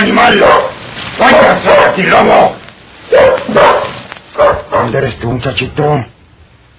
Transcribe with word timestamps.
animal! 0.00 0.44
¡Váyase 1.18 1.68
aquí, 1.88 2.02
lobo! 2.02 2.56
¿Dónde 4.70 4.98
eres 4.98 5.18
tú, 5.18 5.30
muchachito? 5.32 6.04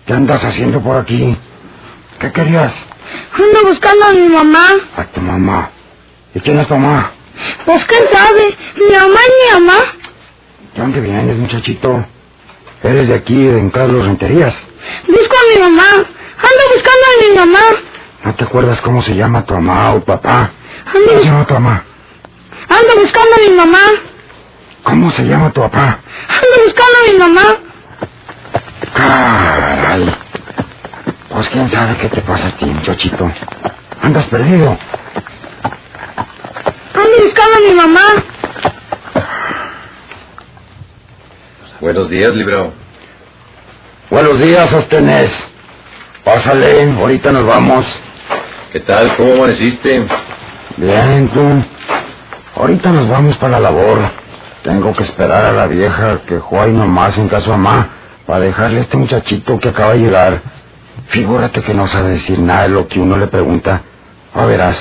¿Qué 0.06 0.14
andas 0.14 0.44
haciendo 0.44 0.82
por 0.82 0.98
aquí? 0.98 1.38
¿Qué 2.20 2.32
querías? 2.32 2.74
Ando 3.34 3.68
buscando 3.68 4.06
a 4.06 4.14
mi 4.14 4.28
mamá. 4.28 4.68
A 4.98 5.04
tu 5.06 5.22
mamá. 5.22 5.70
¿Y 6.34 6.40
quién 6.40 6.60
es 6.60 6.68
tu 6.68 6.76
mamá? 6.76 7.12
Pues 7.66 7.86
quién 7.86 8.04
sabe. 8.12 8.56
Mi 8.78 8.96
mamá 8.96 9.20
y 9.28 9.60
mi 9.60 9.66
mamá. 9.66 9.80
¿De 10.74 10.82
dónde 10.82 11.02
vienes, 11.02 11.38
muchachito? 11.38 12.06
¿Eres 12.84 13.08
de 13.10 13.16
aquí, 13.16 13.36
de 13.36 13.60
en 13.60 13.70
Carlos 13.70 14.06
Renterías? 14.06 14.56
Busco 15.08 15.36
a 15.36 15.54
mi 15.56 15.62
mamá. 15.62 15.90
Ando 15.94 16.64
buscando 16.74 17.06
a 17.06 17.22
mi 17.22 17.36
mamá. 17.38 17.60
¿No 18.24 18.36
te 18.36 18.44
acuerdas 18.44 18.82
cómo 18.82 19.02
se 19.02 19.16
llama 19.16 19.46
tu 19.46 19.54
mamá 19.54 19.94
o 19.94 20.02
papá? 20.04 20.52
Ando, 20.86 21.08
¿Cómo 21.08 21.20
se 21.20 21.26
llama 21.26 21.46
tu 21.46 21.54
mamá? 21.54 21.84
Ando 22.72 23.02
buscando 23.02 23.36
a 23.36 23.50
mi 23.50 23.56
mamá. 23.56 23.80
¿Cómo 24.84 25.12
se 25.12 25.24
llama 25.24 25.52
tu 25.52 25.62
papá? 25.62 26.00
Ando 26.28 26.64
buscando 26.66 26.98
a 26.98 27.12
mi 27.12 27.18
mamá. 27.20 27.58
Caray. 28.96 30.16
Pues 31.30 31.50
quién 31.50 31.70
sabe 31.70 31.98
qué 31.98 32.10
te 32.10 32.22
pasa 32.22 32.48
a 32.48 32.58
ti, 32.58 32.66
muchachito. 32.66 33.32
Andas 34.02 34.26
perdido. 34.26 34.78
Ando 36.94 37.24
buscando 37.24 37.58
a 37.58 37.60
mi 37.70 37.74
mamá. 37.74 38.06
Buenos 41.80 42.10
días, 42.10 42.34
librado. 42.36 42.74
Buenos 44.10 44.40
días, 44.40 44.70
Sostenés. 44.70 45.32
Pásale, 46.24 46.92
ahorita 46.92 47.32
nos 47.32 47.46
vamos. 47.46 47.86
¿Qué 48.72 48.80
tal? 48.82 49.16
¿Cómo 49.16 49.34
amaneciste? 49.34 50.06
Bien, 50.78 51.30
tú. 51.30 51.64
Ahorita 52.62 52.92
nos 52.92 53.10
vamos 53.10 53.38
para 53.38 53.54
la 53.54 53.72
labor. 53.72 53.98
Tengo 54.62 54.94
que 54.94 55.02
esperar 55.02 55.48
a 55.48 55.52
la 55.52 55.66
vieja 55.66 56.22
que 56.28 56.38
juega 56.38 56.68
nomás 56.68 57.18
en 57.18 57.28
casa 57.28 57.50
mamá 57.50 57.90
para 58.28 58.42
dejarle 58.42 58.78
a 58.78 58.82
este 58.84 58.98
muchachito 58.98 59.60
que 59.60 59.70
acaba 59.70 59.94
de 59.94 60.02
llegar. 60.02 60.44
Figúrate 61.08 61.64
que 61.64 61.74
no 61.74 61.88
sabe 61.88 62.12
decir 62.12 62.38
nada 62.38 62.64
de 62.64 62.70
lo 62.70 62.88
que 62.88 63.00
uno 63.00 63.18
le 63.18 63.26
pregunta. 63.26 63.82
A 64.36 64.46
verás. 64.46 64.78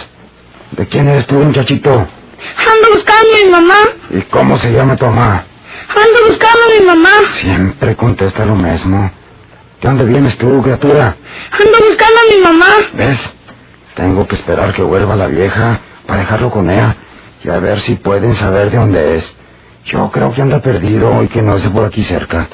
¿De 0.72 0.86
quién 0.88 1.08
eres 1.08 1.26
tú, 1.26 1.36
muchachito? 1.36 1.90
Ando 1.90 2.92
buscando 2.92 3.30
a 3.32 3.44
mi 3.46 3.50
mamá. 3.50 3.78
¿Y 4.10 4.20
cómo 4.24 4.58
se 4.58 4.72
llama 4.72 4.96
tu 4.96 5.06
mamá? 5.06 5.46
Ando 5.88 6.28
buscando 6.28 6.58
a 6.62 6.78
mi 6.78 6.86
mamá. 6.86 7.10
Siempre 7.40 7.96
contesta 7.96 8.44
lo 8.44 8.56
mismo. 8.56 9.10
¿De 9.80 9.88
dónde 9.88 10.04
vienes 10.04 10.36
tú, 10.36 10.62
criatura? 10.62 11.16
Ando 11.50 11.78
buscando 11.88 12.18
a 12.18 12.34
mi 12.36 12.42
mamá. 12.42 12.74
¿Ves? 12.92 13.32
Tengo 13.94 14.28
que 14.28 14.34
esperar 14.34 14.74
que 14.74 14.82
vuelva 14.82 15.16
la 15.16 15.28
vieja 15.28 15.80
para 16.06 16.20
dejarlo 16.20 16.50
con 16.50 16.68
ella 16.68 16.94
y 17.42 17.48
a 17.48 17.58
ver 17.58 17.80
si 17.80 17.94
pueden 17.96 18.34
saber 18.34 18.70
de 18.70 18.78
dónde 18.78 19.16
es. 19.16 19.36
Yo 19.86 20.10
creo 20.10 20.32
que 20.32 20.42
anda 20.42 20.60
perdido 20.60 21.22
y 21.22 21.28
que 21.28 21.42
no 21.42 21.56
es 21.56 21.66
por 21.68 21.86
aquí 21.86 22.02
cerca. 22.04 22.48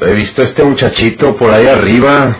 He 0.00 0.12
visto 0.12 0.42
a 0.42 0.44
este 0.44 0.64
muchachito 0.64 1.36
por 1.36 1.52
ahí 1.52 1.66
arriba. 1.66 2.36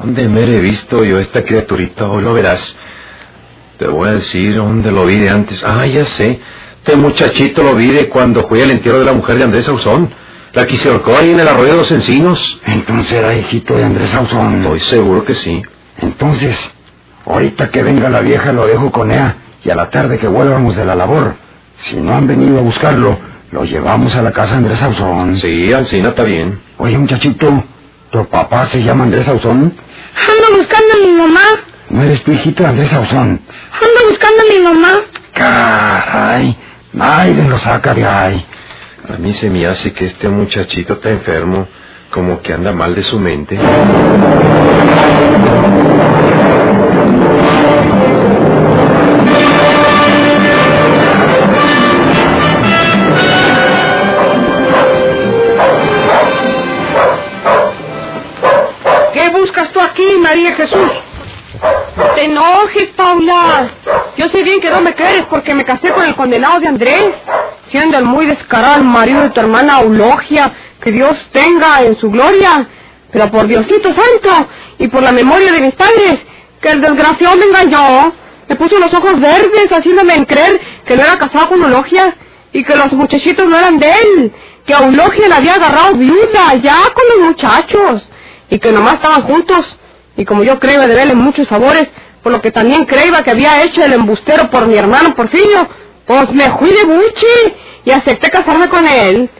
¿Dónde 0.00 0.28
me 0.28 0.42
he 0.44 0.60
visto 0.60 1.04
yo 1.04 1.18
esta 1.18 1.42
criaturita? 1.42 2.08
Hoy 2.08 2.22
lo 2.22 2.32
verás. 2.32 2.76
Te 3.78 3.86
voy 3.86 4.08
a 4.08 4.12
decir 4.12 4.56
dónde 4.56 4.90
lo 4.90 5.04
vi 5.04 5.18
de 5.18 5.28
antes. 5.28 5.62
Ah, 5.64 5.86
ya 5.86 6.04
sé. 6.04 6.40
Este 6.78 6.96
muchachito 6.96 7.62
lo 7.62 7.74
vi 7.74 7.92
de 7.92 8.08
cuando 8.08 8.48
fue 8.48 8.62
al 8.62 8.70
entierro 8.70 9.00
de 9.00 9.04
la 9.04 9.12
mujer 9.12 9.36
de 9.36 9.44
Andrés 9.44 9.68
Ausón. 9.68 10.12
La 10.54 10.64
que 10.66 10.76
se 10.76 10.88
ahorcó 10.88 11.16
ahí 11.16 11.30
en 11.30 11.40
el 11.40 11.48
arroyo 11.48 11.72
de 11.72 11.76
los 11.76 11.90
encinos. 11.90 12.60
Entonces 12.64 13.12
era 13.12 13.34
hijito 13.34 13.76
de 13.76 13.84
Andrés 13.84 14.14
Ausón. 14.14 14.62
Estoy 14.62 14.80
seguro 14.80 15.24
que 15.24 15.34
sí. 15.34 15.62
Entonces, 15.98 16.58
ahorita 17.26 17.70
que 17.70 17.82
venga 17.82 18.08
la 18.08 18.20
vieja 18.20 18.52
lo 18.52 18.66
dejo 18.66 18.90
con 18.90 19.10
ella 19.10 19.36
y 19.66 19.70
a 19.70 19.74
la 19.74 19.90
tarde 19.90 20.18
que 20.18 20.28
vuelvamos 20.28 20.76
de 20.76 20.84
la 20.84 20.94
labor. 20.94 21.34
Si 21.80 21.96
no 21.96 22.14
han 22.14 22.28
venido 22.28 22.58
a 22.58 22.62
buscarlo, 22.62 23.18
lo 23.50 23.64
llevamos 23.64 24.14
a 24.14 24.22
la 24.22 24.30
casa 24.30 24.52
de 24.52 24.58
Andrés 24.58 24.80
Ausón. 24.80 25.40
Sí, 25.40 25.72
Alcina 25.72 26.10
está 26.10 26.22
bien. 26.22 26.60
Oye, 26.78 26.96
muchachito, 26.96 27.64
¿tu 28.10 28.24
papá 28.26 28.66
se 28.66 28.80
llama 28.84 29.04
Andrés 29.04 29.26
Ausón? 29.26 29.74
Ando 30.14 30.56
buscando 30.56 30.94
a 30.94 31.04
mi 31.04 31.12
mamá. 31.16 31.40
¿No 31.90 32.02
eres 32.04 32.22
tu 32.22 32.30
hijito 32.30 32.62
de 32.62 32.68
Andrés 32.68 32.92
Ausón? 32.92 33.40
Ando 33.72 34.08
buscando 34.08 34.40
a 34.40 34.54
mi 34.54 34.62
mamá. 34.62 34.92
Caray, 35.34 36.56
nadie 36.92 37.48
lo 37.48 37.58
saca 37.58 37.92
de 37.92 38.06
ahí. 38.06 38.46
A 39.12 39.16
mí 39.18 39.32
se 39.32 39.50
me 39.50 39.66
hace 39.66 39.92
que 39.92 40.06
este 40.06 40.28
muchachito 40.28 40.94
está 40.94 41.10
enfermo, 41.10 41.66
como 42.12 42.40
que 42.40 42.52
anda 42.52 42.70
mal 42.70 42.94
de 42.94 43.02
su 43.02 43.18
mente. 43.18 43.58
Paula. 63.26 63.70
Yo 64.16 64.28
sé 64.28 64.42
bien 64.42 64.60
que 64.60 64.70
no 64.70 64.80
me 64.80 64.94
quieres 64.94 65.24
porque 65.28 65.54
me 65.54 65.64
casé 65.64 65.90
con 65.92 66.04
el 66.04 66.14
condenado 66.14 66.60
de 66.60 66.68
Andrés, 66.68 67.06
siendo 67.70 67.98
el 67.98 68.04
muy 68.04 68.26
descarado 68.26 68.82
marido 68.82 69.22
de 69.22 69.30
tu 69.30 69.40
hermana 69.40 69.80
Eulogia, 69.80 70.52
que 70.80 70.92
Dios 70.92 71.16
tenga 71.32 71.82
en 71.82 71.98
su 71.98 72.10
gloria. 72.10 72.68
Pero 73.12 73.30
por 73.30 73.46
Diosito 73.46 73.90
Santo 73.92 74.48
y 74.78 74.88
por 74.88 75.02
la 75.02 75.12
memoria 75.12 75.52
de 75.52 75.60
mis 75.60 75.74
padres, 75.74 76.18
que 76.60 76.70
el 76.70 76.80
desgraciado 76.80 77.36
me 77.36 77.46
engañó, 77.46 78.12
me 78.48 78.56
puso 78.56 78.78
los 78.78 78.92
ojos 78.94 79.20
verdes 79.20 79.68
haciéndome 79.70 80.26
creer 80.26 80.60
que 80.84 80.96
no 80.96 81.02
era 81.02 81.16
casado 81.16 81.48
con 81.48 81.62
Eulogia 81.62 82.16
y 82.52 82.64
que 82.64 82.76
los 82.76 82.92
muchachitos 82.92 83.46
no 83.48 83.58
eran 83.58 83.78
de 83.78 83.90
él, 83.90 84.32
que 84.64 84.74
a 84.74 84.84
Eulogia 84.84 85.28
la 85.28 85.36
había 85.36 85.54
agarrado 85.54 85.94
viuda 85.94 86.54
ya 86.62 86.76
con 86.94 87.04
los 87.10 87.28
muchachos 87.28 88.02
y 88.50 88.58
que 88.58 88.72
nomás 88.72 88.94
estaban 88.94 89.22
juntos. 89.22 89.78
Y 90.16 90.24
como 90.24 90.42
yo 90.44 90.58
creía 90.58 90.86
deberle 90.86 91.14
muchos 91.14 91.46
favores, 91.46 91.88
por 92.26 92.32
lo 92.32 92.42
que 92.42 92.50
también 92.50 92.86
creía 92.86 93.22
que 93.22 93.30
había 93.30 93.62
hecho 93.62 93.84
el 93.84 93.92
embustero 93.92 94.50
por 94.50 94.66
mi 94.66 94.76
hermano 94.76 95.14
Porfirio, 95.14 95.68
pues 96.04 96.28
me 96.32 96.50
fui 96.58 96.70
de 96.72 96.82
buchi 96.82 97.54
y 97.84 97.90
acepté 97.92 98.30
casarme 98.30 98.68
con 98.68 98.84
él. 98.84 99.30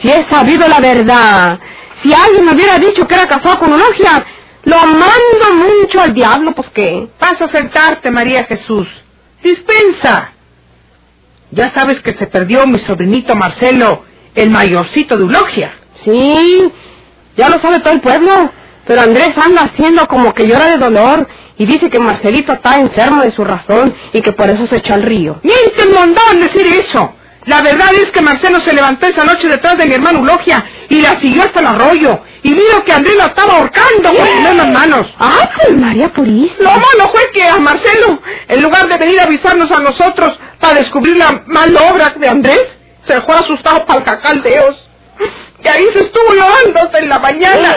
Si 0.00 0.10
he 0.10 0.24
sabido 0.28 0.66
la 0.66 0.80
verdad, 0.80 1.60
si 2.02 2.12
alguien 2.12 2.44
me 2.44 2.54
hubiera 2.54 2.80
dicho 2.80 3.06
que 3.06 3.14
era 3.14 3.28
casado 3.28 3.60
con 3.60 3.70
Eulogia, 3.70 4.26
lo 4.64 4.76
mando 4.76 5.54
mucho 5.54 6.00
al 6.00 6.14
diablo, 6.14 6.50
pues 6.50 6.68
qué. 6.70 7.10
Paso 7.16 7.44
a 7.44 7.52
sentarte, 7.52 8.10
María 8.10 8.42
Jesús. 8.42 8.88
Dispensa. 9.40 10.32
Ya 11.52 11.72
sabes 11.72 12.00
que 12.00 12.14
se 12.14 12.26
perdió 12.26 12.66
mi 12.66 12.80
sobrinito 12.80 13.36
Marcelo, 13.36 14.02
el 14.34 14.50
mayorcito 14.50 15.16
de 15.16 15.22
Eulogia. 15.22 15.74
Sí, 16.04 16.72
ya 17.36 17.48
lo 17.48 17.60
sabe 17.60 17.78
todo 17.78 17.92
el 17.92 18.00
pueblo. 18.00 18.50
Pero 18.86 19.00
Andrés 19.00 19.30
anda 19.36 19.62
haciendo 19.62 20.06
como 20.08 20.34
que 20.34 20.46
llora 20.46 20.70
de 20.70 20.78
dolor 20.78 21.28
y 21.58 21.66
dice 21.66 21.90
que 21.90 21.98
Marcelito 21.98 22.52
está 22.52 22.76
enfermo 22.76 23.22
de 23.22 23.32
su 23.32 23.44
razón 23.44 23.94
y 24.12 24.20
que 24.20 24.32
por 24.32 24.50
eso 24.50 24.66
se 24.66 24.76
echó 24.76 24.94
al 24.94 25.02
río. 25.02 25.38
Miente 25.42 25.82
el 25.82 25.94
mondón 25.94 26.40
decir 26.40 26.66
eso. 26.66 27.14
La 27.44 27.60
verdad 27.60 27.92
es 27.94 28.10
que 28.12 28.20
Marcelo 28.20 28.60
se 28.60 28.72
levantó 28.72 29.06
esa 29.06 29.24
noche 29.24 29.48
detrás 29.48 29.76
de 29.76 29.86
mi 29.86 29.94
hermano 29.94 30.20
Eulogia 30.20 30.64
y 30.88 31.00
la 31.00 31.18
siguió 31.20 31.42
hasta 31.42 31.58
el 31.58 31.66
arroyo. 31.66 32.20
Y 32.42 32.54
vio 32.54 32.84
que 32.84 32.92
Andrés 32.92 33.16
la 33.16 33.26
estaba 33.26 33.56
ahorcando 33.56 34.12
con 34.12 34.56
las 34.56 34.68
manos. 34.68 35.08
¡Ay, 35.18 35.48
pues 35.56 35.76
María 35.76 36.08
Purísima! 36.12 36.60
Lo 36.60 36.70
malo 36.70 37.10
fue 37.12 37.22
que 37.32 37.44
a 37.44 37.56
Marcelo, 37.58 38.20
en 38.46 38.62
lugar 38.62 38.88
de 38.88 38.96
venir 38.96 39.20
a 39.20 39.24
avisarnos 39.24 39.70
a 39.72 39.80
nosotros 39.80 40.38
para 40.60 40.74
descubrir 40.74 41.16
la 41.16 41.42
mala 41.46 41.92
obra 41.92 42.14
de 42.16 42.28
Andrés, 42.28 42.62
se 43.06 43.20
fue 43.22 43.34
asustado 43.34 43.84
para 43.86 43.98
el 43.98 44.04
cacaldeos. 44.04 44.76
Y 45.64 45.68
ahí 45.68 45.84
se 45.92 46.00
estuvo 46.00 46.34
llorando 46.34 46.80
hasta 46.80 46.98
en 46.98 47.08
la 47.08 47.18
mañana. 47.18 47.76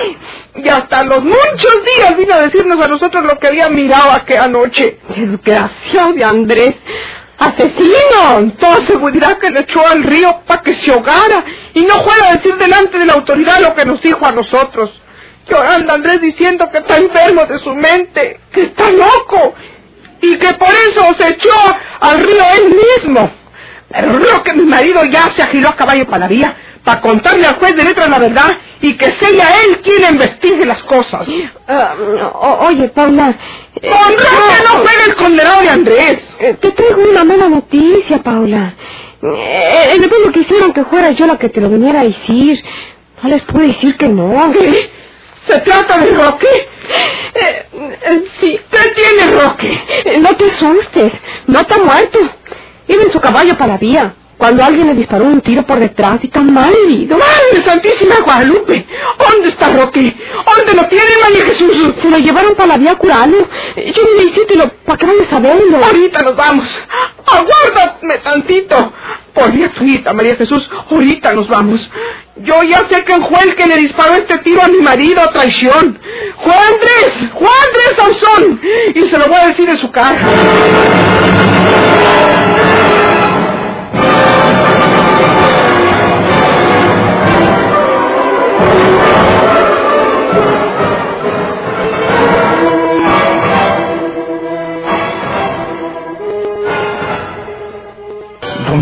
Y 0.55 0.69
hasta 0.69 1.03
los 1.03 1.23
muchos 1.23 1.75
días 1.95 2.17
vino 2.17 2.33
a 2.33 2.39
decirnos 2.39 2.83
a 2.83 2.87
nosotros 2.87 3.23
lo 3.23 3.37
que 3.37 3.47
había 3.47 3.69
mirado 3.69 4.11
aquella 4.11 4.47
noche. 4.47 4.99
Desgraciado 5.15 6.13
de 6.13 6.23
Andrés. 6.23 6.75
¡Asesino! 7.37 8.53
Toda 8.59 8.77
seguridad 8.87 9.37
que 9.37 9.49
le 9.49 9.61
echó 9.61 9.85
al 9.85 10.03
río 10.03 10.41
para 10.47 10.61
que 10.61 10.73
se 10.75 10.91
ahogara 10.91 11.43
y 11.73 11.81
no 11.81 11.95
fuera 11.95 12.29
a 12.29 12.35
decir 12.35 12.55
delante 12.55 12.97
de 12.97 13.05
la 13.05 13.13
autoridad 13.13 13.59
lo 13.59 13.75
que 13.75 13.85
nos 13.85 14.01
dijo 14.01 14.25
a 14.25 14.31
nosotros. 14.31 14.89
Llorando 15.47 15.93
Andrés 15.93 16.21
diciendo 16.21 16.69
que 16.71 16.79
está 16.79 16.97
enfermo 16.97 17.45
de 17.45 17.59
su 17.59 17.73
mente, 17.75 18.39
que 18.51 18.63
está 18.63 18.89
loco 18.89 19.53
y 20.21 20.37
que 20.37 20.53
por 20.53 20.69
eso 20.69 21.13
se 21.19 21.33
echó 21.33 21.53
al 21.99 22.19
río 22.23 22.43
él 22.57 22.75
mismo. 22.97 23.29
Pero 23.89 24.17
lo 24.17 24.43
que 24.43 24.53
mi 24.53 24.65
marido 24.65 25.03
ya 25.03 25.29
se 25.35 25.43
agiló 25.43 25.69
a 25.69 25.75
caballo 25.75 26.05
para 26.05 26.19
la 26.19 26.27
vía 26.27 26.55
para 26.85 27.01
contarle 27.01 27.45
al 27.47 27.55
juez 27.55 27.75
de 27.75 27.83
letras 27.83 28.07
la 28.09 28.19
verdad 28.19 28.51
y 28.81 28.93
que 28.93 29.11
sea 29.13 29.63
él 29.63 29.81
quien 29.81 30.13
investigue 30.13 30.65
las 30.65 30.81
cosas. 30.83 31.27
Ah, 31.67 31.95
oye, 32.67 32.87
Paula. 32.89 33.35
eh, 33.81 33.89
¡Con 33.89 34.17
razón 34.17 34.63
no 34.71 34.83
fue 34.85 34.91
el 35.07 35.15
condenado 35.15 35.61
de 35.61 35.69
Andrés! 35.69 36.19
eh, 36.39 36.55
Te 36.61 36.71
traigo 36.71 37.01
una 37.09 37.23
mala 37.25 37.49
noticia, 37.49 38.21
Paula. 38.23 38.73
Eh, 39.23 39.89
En 39.95 40.03
el 40.03 40.09
pueblo 40.09 40.31
quisieron 40.31 40.71
que 40.73 40.83
fuera 40.85 41.09
yo 41.11 41.25
la 41.25 41.37
que 41.37 41.49
te 41.49 41.59
lo 41.59 41.69
viniera 41.69 42.01
a 42.01 42.03
decir. 42.03 42.63
No 43.23 43.29
les 43.29 43.41
pude 43.43 43.67
decir 43.67 43.97
que 43.97 44.07
no. 44.07 44.51
¿Qué? 44.53 44.89
¿Se 45.47 45.59
trata 45.61 45.97
de 45.97 46.11
Roque? 46.11 46.47
Eh, 47.33 47.65
eh, 47.73 48.23
sí. 48.39 48.59
¿Qué 48.69 48.89
tiene 48.95 49.31
Roque? 49.41 49.79
No 50.19 50.35
te 50.35 50.45
asustes. 50.45 51.13
No 51.47 51.59
está 51.61 51.79
muerto. 51.83 52.19
Iba 52.87 53.03
en 53.03 53.11
su 53.11 53.19
caballo 53.19 53.57
para 53.57 53.73
la 53.73 53.77
vía. 53.79 54.13
Cuando 54.37 54.63
alguien 54.63 54.87
le 54.87 54.93
disparó 54.95 55.25
un 55.25 55.41
tiro 55.41 55.65
por 55.65 55.79
detrás 55.79 56.19
y 56.21 56.27
está 56.27 56.41
mal 56.41 56.73
herido. 56.85 57.17
¡Madre 57.17 57.61
Santísima 57.65 58.15
Guadalupe! 58.23 58.85
¿Dónde 59.17 59.49
está 59.49 59.69
Roque? 59.71 60.15
¿Dónde 60.45 60.73
lo 60.73 60.87
tiene, 60.89 61.05
María 61.21 61.45
Jesús? 61.45 61.71
Se 62.01 62.09
lo 62.09 62.17
llevaron 62.17 62.53
para 62.55 62.69
la 62.69 62.77
vía. 62.77 62.97
Eh, 63.75 63.93
Yo 63.95 64.03
dije, 64.23 64.55
lo 64.55 64.69
para 64.85 64.97
que 64.97 65.05
vayas 65.05 65.31
a 65.33 65.39
verlo. 65.39 65.77
Ahorita 65.83 66.21
nos 66.21 66.35
vamos. 66.35 66.67
Aguárdame 67.25 68.17
tantito. 68.23 68.93
Por 69.33 69.51
Diosita, 69.51 70.13
María 70.13 70.37
Jesús, 70.37 70.69
ahorita 70.89 71.33
nos 71.33 71.49
vamos. 71.49 71.81
Yo 72.37 72.63
ya 72.63 72.87
sé 72.89 73.03
que 73.03 73.13
fue 73.13 73.43
el 73.43 73.55
que 73.55 73.65
le 73.67 73.77
disparó 73.77 74.15
este 74.15 74.37
tiro 74.39 74.61
a 74.61 74.67
mi 74.69 74.77
marido 74.77 75.21
a 75.21 75.31
traición. 75.31 75.99
Juan 76.37 76.57
Andrés, 76.57 77.31
Juan 77.33 77.53
Andrés 77.67 77.93
Sansón. 77.97 78.61
Y 78.95 79.07
se 79.09 79.17
lo 79.17 79.27
voy 79.27 79.35
a 79.41 79.47
decir 79.47 79.67
en 79.67 79.77
su 79.77 79.91
cara. 79.91 80.19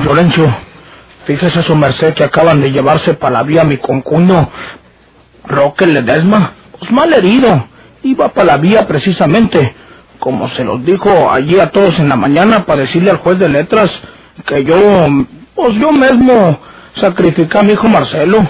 Florencio, 0.03 0.53
fíjese 1.25 1.63
su 1.63 1.77
merced 1.77 2.13
que 2.13 2.25
acaban 2.25 2.59
de 2.59 2.71
llevarse 2.71 3.13
para 3.13 3.35
la 3.35 3.43
vía 3.43 3.63
mi 3.63 3.77
concuño 3.77 4.49
Roque 5.45 5.85
Ledesma, 5.85 6.51
pues 6.77 6.91
mal 6.91 7.13
herido. 7.13 7.67
Iba 8.03 8.27
para 8.33 8.47
la 8.47 8.57
vía 8.57 8.85
precisamente, 8.85 9.73
como 10.19 10.49
se 10.49 10.65
los 10.65 10.83
dijo 10.85 11.31
allí 11.31 11.57
a 11.57 11.71
todos 11.71 11.97
en 11.99 12.09
la 12.09 12.17
mañana 12.17 12.65
para 12.65 12.81
decirle 12.81 13.11
al 13.11 13.17
juez 13.19 13.39
de 13.39 13.47
letras 13.47 13.97
que 14.45 14.65
yo, 14.65 15.07
pues 15.55 15.75
yo 15.75 15.93
mismo 15.93 16.59
sacrificé 16.95 17.57
a 17.57 17.63
mi 17.63 17.71
hijo 17.71 17.87
Marcelo 17.87 18.45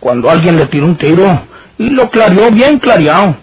cuando 0.00 0.28
alguien 0.28 0.56
le 0.56 0.66
tiró 0.66 0.84
un 0.84 0.96
tiro 0.96 1.46
y 1.78 1.88
lo 1.88 2.10
clareó 2.10 2.50
bien 2.50 2.78
clareado. 2.78 3.36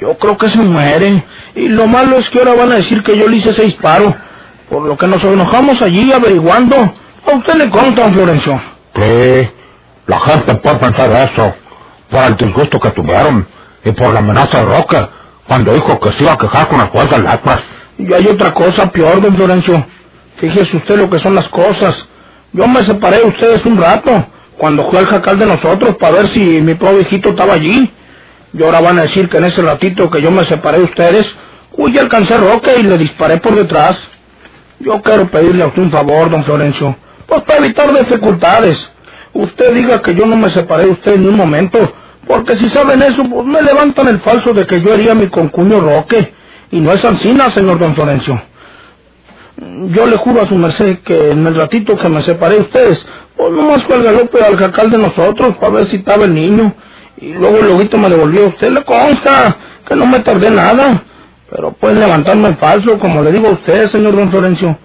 Yo 0.00 0.16
creo 0.16 0.38
que 0.38 0.48
se 0.48 0.62
muere 0.62 1.24
y 1.56 1.66
lo 1.68 1.88
malo 1.88 2.18
es 2.18 2.30
que 2.30 2.38
ahora 2.38 2.54
van 2.54 2.70
a 2.70 2.76
decir 2.76 3.02
que 3.02 3.18
yo 3.18 3.26
le 3.26 3.38
hice 3.38 3.50
ese 3.50 3.64
disparo. 3.64 4.14
Por 4.70 4.82
lo 4.82 4.96
que 4.96 5.06
nos 5.06 5.22
enojamos 5.24 5.80
allí 5.82 6.12
averiguando. 6.12 6.76
A 6.76 7.36
usted 7.36 7.54
le 7.54 7.70
conta, 7.70 8.02
don 8.02 8.14
Florencio. 8.14 8.60
Sí, 8.94 9.50
la 10.06 10.20
gente 10.20 10.54
puede 10.56 10.76
pensar 10.76 11.30
eso, 11.30 11.54
por 12.10 12.24
el 12.24 12.36
disgusto 12.36 12.80
que 12.80 12.90
tuvieron 12.90 13.46
y 13.84 13.92
por 13.92 14.12
la 14.12 14.20
amenaza 14.20 14.58
de 14.58 14.64
Roque, 14.64 15.08
cuando 15.46 15.72
dijo 15.72 15.98
que 16.00 16.12
se 16.12 16.22
iba 16.22 16.32
a 16.32 16.38
quejar 16.38 16.68
con 16.68 16.78
juez 16.88 17.10
de 17.10 17.18
letras. 17.18 17.60
Y 17.98 18.12
hay 18.12 18.26
otra 18.26 18.52
cosa 18.54 18.90
peor, 18.90 19.20
don 19.20 19.34
Florencio. 19.36 19.84
Fíjese 20.38 20.76
usted 20.76 20.96
lo 20.96 21.10
que 21.10 21.18
son 21.18 21.34
las 21.34 21.48
cosas. 21.48 22.08
Yo 22.52 22.66
me 22.66 22.82
separé 22.82 23.18
de 23.18 23.24
ustedes 23.24 23.64
un 23.66 23.76
rato, 23.76 24.26
cuando 24.56 24.88
fui 24.90 24.98
al 24.98 25.06
jacal 25.06 25.38
de 25.38 25.46
nosotros 25.46 25.96
para 25.96 26.12
ver 26.12 26.28
si 26.28 26.40
mi 26.60 26.74
pobre 26.74 27.02
hijito 27.02 27.30
estaba 27.30 27.54
allí. 27.54 27.90
Y 28.52 28.62
ahora 28.62 28.80
van 28.80 28.98
a 28.98 29.02
decir 29.02 29.28
que 29.28 29.36
en 29.36 29.44
ese 29.44 29.62
ratito 29.62 30.08
que 30.10 30.22
yo 30.22 30.30
me 30.30 30.44
separé 30.44 30.78
de 30.78 30.84
ustedes, 30.84 31.26
uy, 31.72 31.96
alcancé 31.98 32.34
a 32.34 32.38
Roque 32.38 32.72
y 32.78 32.82
le 32.82 32.96
disparé 32.98 33.38
por 33.38 33.54
detrás. 33.54 33.98
Yo 34.80 35.00
quiero 35.02 35.28
pedirle 35.30 35.64
a 35.64 35.68
usted 35.68 35.82
un 35.82 35.90
favor, 35.90 36.30
don 36.30 36.44
Florencio. 36.44 36.96
Pues 37.26 37.42
para 37.42 37.64
evitar 37.64 37.92
dificultades. 37.92 38.78
Usted 39.34 39.74
diga 39.74 40.02
que 40.02 40.14
yo 40.14 40.26
no 40.26 40.36
me 40.36 40.50
separé 40.50 40.84
de 40.84 40.90
usted 40.92 41.14
en 41.14 41.28
un 41.28 41.36
momento, 41.36 41.78
porque 42.26 42.56
si 42.56 42.68
saben 42.70 43.02
eso, 43.02 43.24
pues 43.28 43.46
me 43.46 43.62
levantan 43.62 44.08
el 44.08 44.20
falso 44.20 44.52
de 44.52 44.66
que 44.66 44.80
yo 44.80 44.92
haría 44.92 45.14
mi 45.14 45.28
concuño 45.28 45.80
Roque. 45.80 46.32
Y 46.70 46.80
no 46.80 46.92
es 46.92 47.04
ansina, 47.04 47.50
señor 47.50 47.78
don 47.78 47.94
Florencio. 47.94 48.40
Yo 49.90 50.06
le 50.06 50.16
juro 50.18 50.42
a 50.42 50.46
su 50.46 50.54
merced 50.54 50.98
que 51.00 51.30
en 51.32 51.46
el 51.46 51.56
ratito 51.56 51.96
que 51.96 52.08
me 52.08 52.22
separé 52.22 52.56
de 52.56 52.60
ustedes, 52.60 53.04
pues 53.36 53.52
nomás 53.52 53.82
fue 53.84 53.96
al 53.96 54.04
galope 54.04 54.42
al 54.44 54.56
jacal 54.56 54.90
de 54.90 54.98
nosotros 54.98 55.56
para 55.56 55.72
ver 55.72 55.86
si 55.86 55.96
estaba 55.96 56.24
el 56.24 56.34
niño. 56.34 56.74
Y 57.16 57.32
luego 57.32 57.58
luego 57.62 57.98
me 57.98 58.08
devolvió 58.08 58.46
usted, 58.48 58.70
le 58.70 58.84
consta 58.84 59.56
que 59.86 59.96
no 59.96 60.06
me 60.06 60.20
tardé 60.20 60.50
nada. 60.50 61.02
Pero 61.50 61.72
pueden 61.72 62.00
levantarme 62.00 62.48
el 62.48 62.56
falso, 62.56 62.98
como 62.98 63.22
le 63.22 63.32
digo 63.32 63.48
a 63.48 63.52
usted, 63.52 63.88
señor 63.88 64.14
don 64.16 64.30
Florencio. 64.30 64.78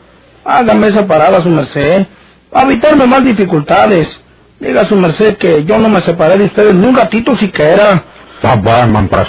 Hágame 0.45 0.88
esa 0.88 1.06
parada, 1.06 1.42
su 1.42 1.50
merced, 1.50 2.06
para 2.50 2.65
evitarme 2.65 3.06
más 3.06 3.24
dificultades. 3.24 4.19
Diga 4.60 4.81
a 4.81 4.86
su 4.86 4.95
merced 4.95 5.38
que 5.38 5.65
yo 5.65 5.77
no 5.77 5.89
me 5.89 6.00
separé 6.01 6.38
de 6.38 6.45
ustedes 6.45 6.74
ni 6.74 6.88
un 6.88 6.95
ratito 6.95 7.36
siquiera. 7.36 8.04
Está 8.36 8.56
bueno, 8.56 9.00
Andrés. 9.00 9.27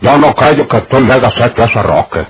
Yo 0.00 0.18
no 0.18 0.34
creo 0.34 0.66
que 0.66 0.80
tú 0.80 1.00
le 1.00 1.12
hayas 1.12 1.32
hecho 1.36 1.62
eso 1.62 1.78
a 1.78 1.82
Roque. 1.82 2.26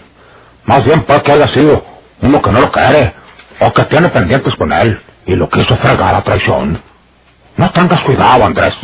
Más 0.64 0.84
bien 0.84 1.02
puede 1.02 1.22
que 1.22 1.32
haya 1.32 1.48
sido 1.48 1.82
uno 2.20 2.42
que 2.42 2.52
no 2.52 2.60
lo 2.60 2.70
quiere, 2.70 3.14
o 3.60 3.72
que 3.72 3.84
tiene 3.84 4.08
pendientes 4.10 4.54
con 4.56 4.72
él, 4.72 5.00
y 5.26 5.34
lo 5.34 5.48
quiso 5.48 5.74
fregar 5.76 6.14
a 6.14 6.22
traición. 6.22 6.80
No 7.56 7.70
tengas 7.72 8.00
cuidado, 8.00 8.44
Andrés. 8.44 8.74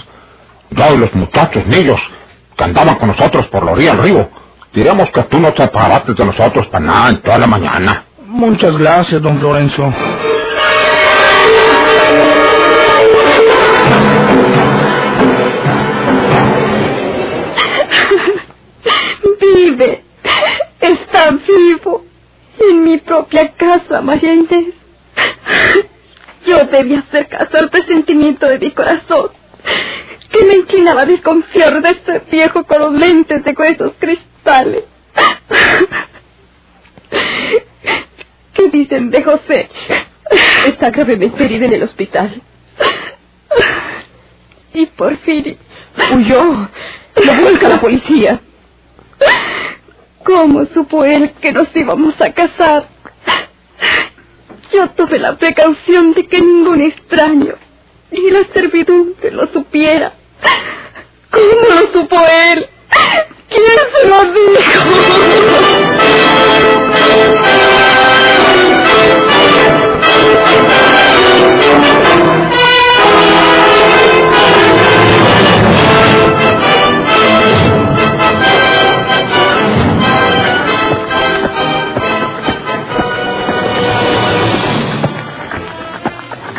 Yo 0.71 0.95
y 0.95 0.99
los 0.99 1.15
muchachos 1.15 1.67
niños 1.67 2.01
que 2.57 2.65
andaban 2.65 2.97
con 2.97 3.09
nosotros 3.09 3.47
por 3.49 3.65
la 3.65 3.73
orilla 3.73 3.93
del 3.93 4.03
río, 4.03 4.31
diremos 4.73 5.11
que 5.11 5.23
tú 5.25 5.41
no 5.41 5.53
te 5.53 5.63
separaste 5.63 6.15
de 6.15 6.25
nosotros 6.25 6.67
para 6.69 6.85
nada 6.85 7.09
en 7.11 7.17
toda 7.19 7.39
la 7.39 7.47
mañana. 7.47 8.05
Muchas 8.27 8.77
gracias, 8.77 9.23
don 9.23 9.39
Florencio. 9.41 9.89
Vive. 19.41 20.03
Está 20.81 21.31
vivo. 21.31 22.05
En 22.61 22.85
mi 22.85 22.99
propia 22.99 23.53
casa, 23.53 24.01
María 24.03 24.35
Inés. 24.35 24.75
Yo 26.47 26.59
debía 26.65 27.01
hacer 27.01 27.29
caso 27.29 27.59
al 27.59 27.71
presentimiento 27.71 28.47
de 28.47 28.59
mi 28.59 28.71
corazón, 28.73 29.31
que 30.31 30.45
me 30.45 30.57
inclinaba 30.57 31.03
a 31.03 31.07
desconfiar 31.07 31.81
de 31.83 31.91
este 31.91 32.19
viejo 32.31 32.65
con 32.65 32.81
los 32.81 32.93
lentes 32.95 33.45
de 33.45 33.53
gruesos 33.53 33.93
cristales. 33.99 34.28
¿Qué 38.55 38.69
dicen 38.71 39.11
de 39.11 39.23
José? 39.23 39.69
Está 40.67 40.91
gravemente 40.91 41.45
herido 41.45 41.67
en 41.67 41.75
el 41.75 41.83
hospital. 41.83 42.43
Y 44.73 44.87
por 44.87 45.17
fin 45.19 45.59
huyó. 46.15 46.69
Lo 47.17 47.35
busca 47.35 47.69
la 47.69 47.81
policía. 47.81 48.41
¿Cómo 50.25 50.65
supo 50.67 51.05
él 51.05 51.33
que 51.41 51.53
nos 51.53 51.75
íbamos 51.75 52.21
a 52.21 52.33
casar? 52.33 52.89
Yo 54.73 54.89
tuve 54.91 55.19
la 55.19 55.37
precaución 55.37 56.15
de 56.15 56.27
que 56.27 56.39
ningún 56.39 56.83
extraño 56.83 57.55
ni 58.11 58.31
la 58.31 58.45
servidumbre 58.53 59.31
lo 59.31 59.47
supiera. 59.49 60.13
¿Cómo 61.31 61.81
lo 61.81 61.93
supo 61.93 62.17
él? 62.27 62.67
¿Quién 63.49 63.63
se 63.93 64.09
lo 64.09 64.33
dijo? 64.33 65.89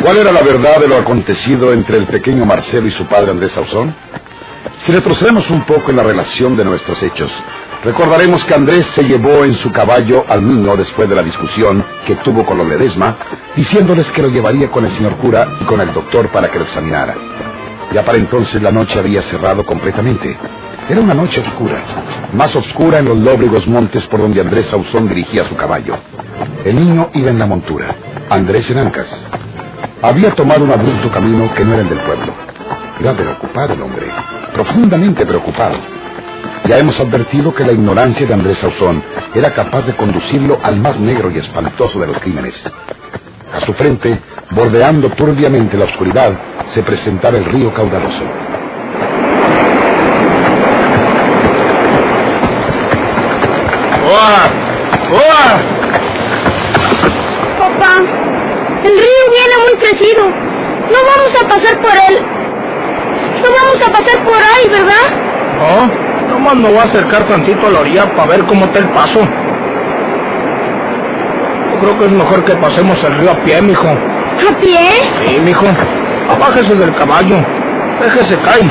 ¿Cuál 0.01 0.17
era 0.17 0.31
la 0.31 0.41
verdad 0.41 0.79
de 0.79 0.88
lo 0.88 0.98
acontecido 0.98 1.74
entre 1.74 1.98
el 1.98 2.08
pequeño 2.08 2.46
Marcelo 2.46 2.88
y 2.88 2.91
su 2.91 3.05
padre 3.05 3.31
Andrés 3.31 3.51
Sauzón? 3.51 3.93
Si 4.89 4.96
retrocedemos 4.96 5.48
un 5.51 5.65
poco 5.65 5.91
en 5.91 5.98
la 5.98 6.01
relación 6.01 6.58
de 6.58 6.65
nuestros 6.65 7.03
hechos, 7.03 7.31
Recordaremos 7.84 8.43
que 8.43 8.55
Andrés 8.55 8.88
se 8.96 9.03
llevó 9.03 9.46
en 9.46 9.53
su 9.53 9.72
caballo 9.72 10.25
al 10.27 10.46
niño 10.46 10.75
después 10.75 11.08
de 11.08 11.15
la 11.15 11.22
discusión 11.22 11.86
que 12.08 12.15
tuvo 12.15 12.43
con 12.43 12.58
los 12.58 12.67
Ledesma, 12.67 13.15
diciéndoles 13.55 14.12
que 14.12 14.24
lo 14.24 14.29
llevaría 14.29 14.72
con 14.72 14.84
el 14.84 14.91
señor 14.93 15.15
cura 15.17 15.48
y 15.62 15.63
con 15.65 15.79
el 15.79 15.93
doctor 15.93 16.29
para 16.29 16.50
que 16.50 16.58
lo 16.58 16.65
examinara. 16.65 17.15
Ya 17.93 18.03
para 18.03 18.17
entonces 18.17 18.62
la 18.63 18.72
noche 18.72 18.98
había 18.98 19.22
cerrado 19.22 19.63
completamente. 19.63 20.36
Era 20.89 21.00
una 21.00 21.13
noche 21.13 21.39
oscura, 21.39 21.84
más 22.34 22.53
oscura 22.55 22.98
en 22.98 23.05
los 23.05 23.17
lóbregos 23.17 23.67
montes 23.67 24.08
por 24.08 24.22
donde 24.22 24.41
Andrés 24.41 24.65
Sauzón 24.65 25.08
dirigía 25.08 25.48
su 25.48 25.55
caballo. 25.55 25.98
El 26.65 26.75
niño 26.75 27.12
iba 27.13 27.29
en 27.29 27.38
la 27.38 27.46
montura, 27.46 27.96
Andrés 28.29 28.67
en 28.72 28.79
ancas. 28.79 29.08
Había 30.01 30.31
tomado 30.31 30.63
un 30.63 30.72
abrupto 30.72 31.12
camino 31.12 31.53
que 31.53 31.63
no 31.63 31.74
era 31.75 31.84
el 31.84 31.89
del 31.89 32.00
pueblo. 32.00 32.34
Iba 33.00 33.13
preocupado 33.13 33.74
el 33.75 33.81
hombre, 33.81 34.08
profundamente 34.53 35.25
preocupado. 35.25 35.75
Ya 36.68 36.77
hemos 36.77 37.00
advertido 37.00 37.53
que 37.53 37.63
la 37.63 37.72
ignorancia 37.72 38.27
de 38.27 38.34
Andrés 38.34 38.58
Sauzón 38.60 39.03
era 39.34 39.53
capaz 39.53 39.84
de 39.84 39.96
conducirlo 39.96 40.60
al 40.62 40.77
más 40.77 41.00
negro 41.00 41.32
y 41.32 41.38
espantoso 41.39 42.00
de 42.00 42.08
los 42.08 42.20
crímenes. 42.20 42.53
A 43.51 43.65
su 43.65 43.74
frente, 43.74 44.20
bordeando 44.51 45.10
turbiamente 45.12 45.77
la 45.77 45.86
oscuridad, 45.86 46.32
se 46.74 46.84
presentaba 46.84 47.38
el 47.38 47.46
río 47.46 47.74
caudaloso. 47.74 48.24
¡Oa! 54.12 54.50
¡Oa! 55.12 55.60
Papá, 57.58 57.96
el 58.84 58.91
río 58.91 59.24
viene 59.32 59.56
muy 59.65 59.75
crecido. 59.79 60.25
No 60.25 60.98
vamos 61.15 61.44
a 61.44 61.48
pasar 61.48 61.82
por 61.82 61.91
él. 62.10 62.38
No 63.43 63.50
vamos 63.51 63.81
a 63.88 63.91
pasar 63.91 64.24
por 64.24 64.36
ahí, 64.38 64.69
¿verdad? 64.69 65.08
No, 65.58 66.29
nomás 66.34 66.55
me 66.55 66.69
voy 66.69 66.79
a 66.79 66.84
acercar 66.84 67.24
tantito 67.27 67.67
a 67.67 67.72
la 67.72 67.79
orilla 67.79 68.12
para 68.15 68.27
ver 68.29 68.46
cómo 68.46 68.65
está 68.65 68.79
el 68.79 68.89
paso. 68.89 69.19
Yo 71.72 71.79
creo 71.79 71.98
que 72.00 72.05
es 72.05 72.12
mejor 72.12 72.43
que 72.43 72.55
pasemos 72.55 73.03
el 73.03 73.17
río 73.17 73.31
a 73.31 73.36
pie, 73.36 73.62
mijo. 73.62 73.88
¿A 73.88 74.58
pie? 74.60 74.79
Sí, 75.25 75.39
mijo. 75.39 75.65
Abájese 76.29 76.75
del 76.75 76.93
caballo. 76.96 77.38
Déjese 78.01 78.38
caer. 78.39 78.67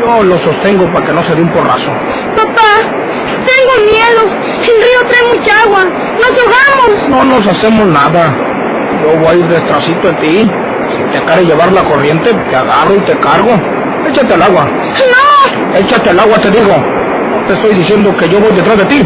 Yo 0.00 0.22
lo 0.22 0.38
sostengo 0.40 0.86
para 0.92 1.06
que 1.06 1.12
no 1.12 1.22
se 1.22 1.34
dé 1.34 1.42
un 1.42 1.50
porrazo. 1.50 1.90
Papá, 2.36 2.72
tengo 3.44 3.90
miedo. 3.90 4.22
El 4.60 4.82
río 4.82 5.08
trae 5.08 5.36
mucha 5.36 5.62
agua. 5.62 5.84
Nos 5.84 6.38
ahogamos. 6.40 7.08
No 7.08 7.24
nos 7.24 7.46
hacemos 7.46 7.86
nada. 7.86 8.34
Yo 9.02 9.18
voy 9.20 9.28
a 9.28 9.34
ir 9.34 9.48
detrásito 9.48 10.08
de 10.08 10.14
ti. 10.14 10.50
Te 11.12 11.22
quiere 11.24 11.44
llevar 11.46 11.72
la 11.72 11.84
corriente, 11.84 12.32
te 12.32 12.56
agarro 12.56 12.94
y 12.94 13.00
te 13.00 13.16
cargo. 13.18 13.50
Échate 14.08 14.34
al 14.34 14.42
agua. 14.42 14.64
No, 14.64 15.78
Échate 15.78 16.10
al 16.10 16.20
agua, 16.20 16.38
te 16.38 16.50
digo. 16.50 16.74
No 16.76 17.46
te 17.46 17.52
estoy 17.54 17.74
diciendo 17.74 18.16
que 18.16 18.28
yo 18.28 18.38
voy 18.40 18.52
detrás 18.52 18.78
de 18.78 18.84
ti. 18.86 19.02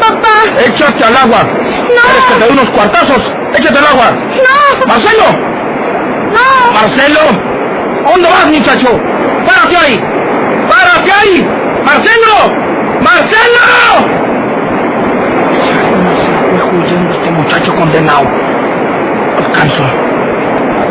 papá. 0.00 0.64
Échate 0.66 1.04
al 1.04 1.16
agua. 1.16 1.38
¿Quieres 1.62 2.24
que 2.28 2.34
te 2.40 2.46
dé 2.46 2.52
unos 2.52 2.70
cuartazos? 2.70 3.32
Échate 3.54 3.78
al 3.78 3.86
agua. 3.86 4.10
No, 4.12 4.86
Marcelo, 4.86 5.24
no. 6.32 6.72
Marcelo. 6.72 7.20
¿Dónde 8.10 8.28
vas, 8.28 8.50
muchacho? 8.50 8.88
¡Párate 9.46 9.76
ahí! 9.76 10.00
¡Párate 10.68 11.12
ahí! 11.12 11.48
¡Marcelo! 11.84 12.54
¡Marcelo! 13.02 14.18
Huyendo 16.72 17.10
este 17.10 17.30
muchacho 17.30 17.74
condenado. 17.74 18.26
Alcanzo. 19.38 19.84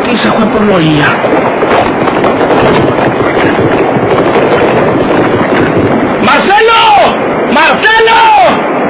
Aquí 0.08 0.16
se 0.16 0.32
fue 0.32 0.46
por 0.46 0.62
la 0.62 0.76
orilla. 0.76 1.06
¡Marcelo! 6.24 6.82
¡Marcelo! 7.52 8.20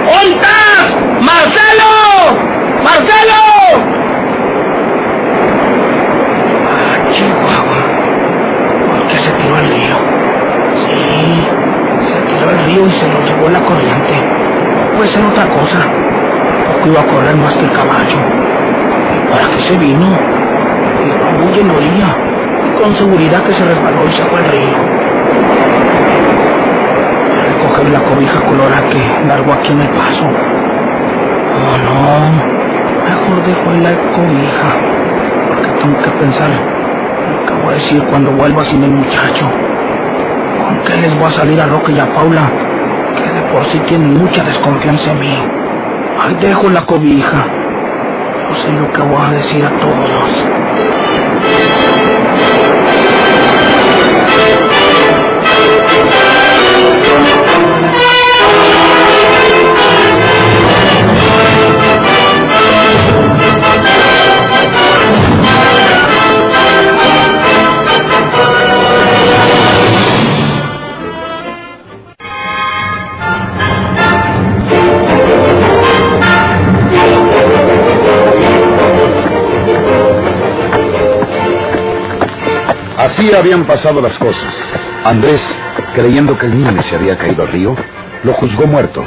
¿Dónde 0.05 0.35
estás? 0.35 0.95
¡Marcelo! 1.19 1.89
¡Marcelo! 2.83 3.39
Ah, 6.69 7.09
Chihuahua. 7.11 7.81
¿Por 8.91 9.07
qué 9.07 9.15
se 9.15 9.31
tiró 9.31 9.55
al 9.55 9.69
río? 9.69 9.95
Sí, 10.85 11.47
se 12.13 12.21
tiró 12.27 12.49
al 12.49 12.59
río 12.65 12.85
y 12.85 12.91
se 12.91 13.07
lo 13.07 13.25
llevó 13.25 13.49
la 13.49 13.61
corriente. 13.61 14.23
Puede 14.95 15.09
ser 15.09 15.25
otra 15.25 15.47
cosa. 15.47 15.79
Poco 16.67 16.87
iba 16.89 17.01
a 17.01 17.07
correr 17.07 17.35
más 17.37 17.55
que 17.55 17.65
el 17.65 17.71
caballo. 17.71 18.19
¿Y 19.15 19.31
para 19.31 19.49
qué 19.49 19.59
se 19.61 19.77
vino? 19.79 20.37
Orilla. 21.41 22.15
Y 22.65 22.81
con 22.81 22.93
seguridad 22.95 23.43
que 23.43 23.51
se 23.53 23.65
resbaló 23.65 24.05
y 24.05 24.11
se 24.11 24.23
fue 24.25 24.39
al 24.39 24.45
río. 24.45 24.77
Recoger 27.45 27.89
la 27.89 27.99
cobija 28.01 28.41
colorada 28.41 28.89
que 28.89 29.27
largo 29.27 29.53
aquí 29.53 29.71
el 29.71 29.89
paso. 29.89 30.25
Oh, 31.57 31.77
no. 31.87 32.57
Mejor 33.05 33.45
dejo 33.45 33.71
la 33.81 33.93
cobija. 34.15 34.69
Porque 35.47 35.69
tengo 35.81 36.01
que 36.01 36.09
pensar 36.11 36.49
lo 36.49 37.45
que 37.45 37.53
voy 37.63 37.73
a 37.73 37.77
decir 37.77 38.03
cuando 38.09 38.31
vuelva 38.31 38.63
sin 38.65 38.83
el 38.83 38.91
muchacho. 38.91 39.49
¿Con 40.65 40.83
qué 40.83 40.97
les 41.01 41.15
voy 41.17 41.27
a 41.27 41.31
salir 41.31 41.61
a 41.61 41.67
Roque 41.67 41.93
y 41.93 41.99
a 41.99 42.13
Paula? 42.13 42.49
Que 43.15 43.31
de 43.31 43.41
por 43.53 43.63
sí 43.65 43.79
tienen 43.87 44.17
mucha 44.17 44.43
desconfianza 44.43 45.11
en 45.11 45.19
mí. 45.19 45.37
Ahí 46.19 46.35
dejo 46.41 46.69
la 46.69 46.85
cobija. 46.85 47.45
Yo 48.49 48.55
sé 48.55 48.71
lo 48.71 48.91
que 48.91 49.01
voy 49.01 49.21
a 49.25 49.31
decir 49.31 49.65
a 49.65 49.69
todos. 49.77 50.43
Así 83.17 83.33
habían 83.33 83.65
pasado 83.65 83.99
las 83.99 84.15
cosas. 84.19 84.53
Andrés, 85.03 85.41
creyendo 85.95 86.37
que 86.37 86.45
el 86.45 86.55
niño 86.55 86.83
se 86.83 86.95
había 86.95 87.17
caído 87.17 87.41
al 87.41 87.47
río, 87.47 87.75
lo 88.23 88.33
juzgó 88.33 88.67
muerto. 88.67 89.03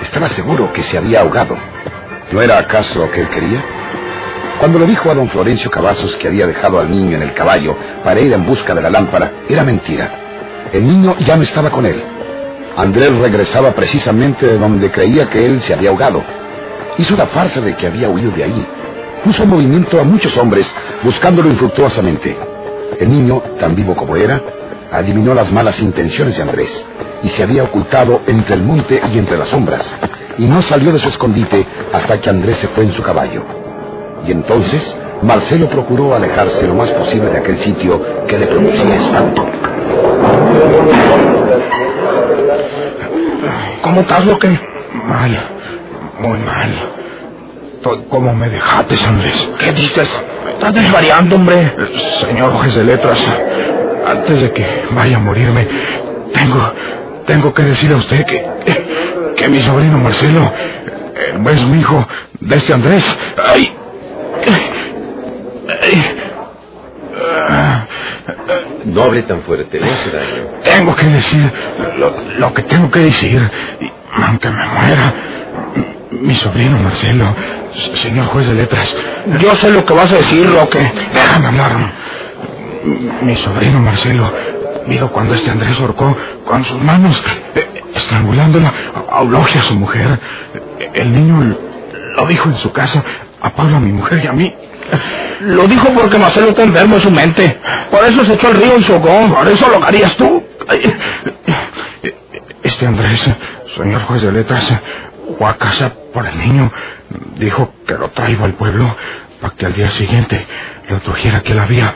Estaba 0.00 0.30
seguro 0.30 0.72
que 0.72 0.82
se 0.84 0.96
había 0.96 1.20
ahogado. 1.20 1.58
¿No 2.32 2.40
era 2.40 2.56
acaso 2.56 3.00
lo 3.00 3.10
que 3.10 3.20
él 3.20 3.28
quería? 3.28 3.62
Cuando 4.60 4.78
le 4.78 4.86
dijo 4.86 5.10
a 5.10 5.14
don 5.14 5.28
Florencio 5.28 5.70
Cavazos 5.70 6.16
que 6.16 6.28
había 6.28 6.46
dejado 6.46 6.80
al 6.80 6.90
niño 6.90 7.18
en 7.18 7.22
el 7.22 7.34
caballo 7.34 7.76
para 8.02 8.18
ir 8.20 8.32
en 8.32 8.46
busca 8.46 8.74
de 8.74 8.80
la 8.80 8.88
lámpara, 8.88 9.30
era 9.46 9.62
mentira. 9.62 10.10
El 10.72 10.86
niño 10.86 11.16
ya 11.18 11.36
no 11.36 11.42
estaba 11.42 11.68
con 11.68 11.84
él. 11.84 12.02
Andrés 12.78 13.14
regresaba 13.18 13.72
precisamente 13.72 14.46
de 14.46 14.56
donde 14.56 14.90
creía 14.90 15.28
que 15.28 15.44
él 15.44 15.60
se 15.60 15.74
había 15.74 15.90
ahogado. 15.90 16.24
Hizo 16.96 17.14
la 17.14 17.26
farsa 17.26 17.60
de 17.60 17.76
que 17.76 17.88
había 17.88 18.08
huido 18.08 18.30
de 18.30 18.42
ahí. 18.42 18.66
Puso 19.22 19.42
en 19.42 19.50
movimiento 19.50 20.00
a 20.00 20.04
muchos 20.04 20.34
hombres 20.38 20.74
buscándolo 21.02 21.50
infructuosamente. 21.50 22.49
El 22.98 23.10
niño, 23.10 23.42
tan 23.58 23.74
vivo 23.74 23.94
como 23.94 24.16
era, 24.16 24.40
adivinó 24.92 25.34
las 25.34 25.50
malas 25.52 25.80
intenciones 25.80 26.36
de 26.36 26.42
Andrés 26.42 26.86
y 27.22 27.28
se 27.28 27.42
había 27.42 27.64
ocultado 27.64 28.22
entre 28.26 28.56
el 28.56 28.62
monte 28.62 29.00
y 29.12 29.18
entre 29.18 29.36
las 29.36 29.48
sombras, 29.48 29.84
y 30.38 30.46
no 30.46 30.62
salió 30.62 30.92
de 30.92 30.98
su 30.98 31.08
escondite 31.08 31.66
hasta 31.92 32.20
que 32.20 32.30
Andrés 32.30 32.56
se 32.56 32.68
fue 32.68 32.84
en 32.84 32.92
su 32.94 33.02
caballo. 33.02 33.42
Y 34.26 34.32
entonces 34.32 34.96
Marcelo 35.22 35.68
procuró 35.68 36.14
alejarse 36.14 36.66
lo 36.66 36.74
más 36.74 36.90
posible 36.92 37.30
de 37.30 37.38
aquel 37.38 37.58
sitio 37.58 38.00
que 38.26 38.38
le 38.38 38.46
producía 38.46 38.96
espanto. 38.96 39.46
¿Cómo 43.82 44.00
estás, 44.00 44.26
Roque? 44.26 44.60
Mal, 45.06 45.38
muy 46.20 46.38
mal. 46.38 46.78
Estoy 47.76 48.04
como 48.08 48.34
me 48.34 48.48
dejaste, 48.48 48.94
Andrés. 49.06 49.48
¿Qué 49.58 49.72
dices? 49.72 50.24
Estás 50.48 50.74
desvariando, 50.74 51.36
hombre. 51.36 51.72
Señor 52.20 52.52
juez 52.54 52.74
de 52.74 52.84
letras, 52.84 53.18
antes 54.06 54.40
de 54.42 54.52
que 54.52 54.66
vaya 54.92 55.16
a 55.16 55.20
morirme, 55.20 55.66
tengo, 56.32 56.72
tengo 57.26 57.54
que 57.54 57.62
decir 57.62 57.92
a 57.92 57.96
usted 57.96 58.24
que, 58.26 58.44
que 59.36 59.48
mi 59.48 59.60
sobrino 59.60 59.98
Marcelo 59.98 60.52
es 61.50 61.66
mi 61.66 61.80
hijo 61.80 62.06
de 62.40 62.56
este 62.56 62.72
Andrés. 62.72 63.18
Ay, 63.42 63.72
ay, 65.82 66.16
ah, 67.48 67.86
No 68.84 69.02
hable 69.04 69.22
tan 69.22 69.42
fuerte, 69.42 69.80
no 69.80 69.86
hace 69.86 70.10
daño. 70.10 70.60
tengo 70.62 70.94
que 70.96 71.06
decir 71.06 71.52
lo, 71.98 72.14
lo 72.38 72.54
que 72.54 72.62
tengo 72.62 72.90
que 72.90 73.00
decir, 73.00 73.50
y 73.80 73.90
aunque 74.22 74.48
me 74.48 74.66
muera. 74.66 75.14
Mi 76.10 76.34
sobrino 76.34 76.78
Marcelo, 76.78 77.34
señor 77.94 78.26
juez 78.26 78.48
de 78.48 78.54
letras. 78.54 78.94
Yo 79.40 79.54
sé 79.56 79.70
lo 79.70 79.84
que 79.84 79.94
vas 79.94 80.10
a 80.12 80.16
decir, 80.16 80.50
Roque. 80.50 80.92
Déjame 81.14 81.48
hablar. 81.48 81.92
Mi 83.22 83.36
sobrino 83.36 83.78
Marcelo 83.80 84.30
vio 84.86 85.10
cuando 85.12 85.34
este 85.34 85.50
Andrés 85.50 85.78
ahorcó 85.80 86.16
con 86.44 86.64
sus 86.64 86.82
manos 86.82 87.20
eh, 87.54 87.82
estrangulándola 87.94 88.72
a 89.10 89.20
Eulogia, 89.20 89.62
su 89.62 89.74
mujer. 89.74 90.18
El 90.94 91.12
niño 91.12 91.56
lo 92.16 92.26
dijo 92.26 92.48
en 92.48 92.56
su 92.56 92.72
casa 92.72 93.04
a 93.40 93.50
Pablo, 93.50 93.76
a 93.76 93.80
mi 93.80 93.92
mujer 93.92 94.20
y 94.24 94.26
a 94.26 94.32
mí. 94.32 94.52
Lo 95.40 95.66
dijo 95.66 95.88
porque 95.94 96.18
Marcelo 96.18 96.48
está 96.48 96.64
enfermo 96.64 96.96
en 96.96 97.02
su 97.02 97.10
mente. 97.10 97.58
Por 97.90 98.04
eso 98.04 98.24
se 98.24 98.34
echó 98.34 98.48
al 98.48 98.54
río 98.54 98.78
y 98.78 98.82
se 98.82 98.92
ahogó. 98.92 99.34
Por 99.34 99.48
eso 99.48 99.68
lo 99.68 99.84
harías 99.84 100.16
tú. 100.16 100.42
Este 102.62 102.86
Andrés, 102.86 103.30
señor 103.76 104.02
juez 104.02 104.22
de 104.22 104.32
letras, 104.32 104.80
fue 105.38 105.48
a 105.48 105.54
casa 105.56 105.92
por 106.12 106.26
el 106.26 106.38
niño. 106.38 106.70
Dijo 107.36 107.72
que 107.86 107.94
lo 107.94 108.08
traigo 108.10 108.44
al 108.44 108.54
pueblo 108.54 108.96
para 109.40 109.54
que 109.54 109.66
al 109.66 109.72
día 109.72 109.90
siguiente 109.90 110.46
lo 110.88 110.98
trujera 111.00 111.38
aquí 111.38 111.52
a 111.52 111.56
la 111.56 111.66
vía, 111.66 111.94